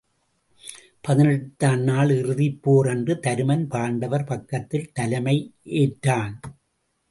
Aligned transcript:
பதினெட்டாம் 1.01 1.83
நாள் 1.83 2.09
இறுதிப்போர் 2.09 2.89
அன்று 2.89 3.15
தருமன் 3.19 3.67
பாண்டவர் 3.67 4.23
பக்கத்தில் 4.23 4.91
தலைமை 4.93 5.37
ஏற்றான். 5.81 6.35